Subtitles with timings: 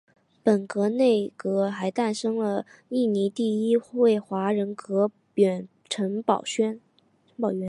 [0.43, 6.81] 本届内阁还诞生了印尼第一位华人阁员陈宝源。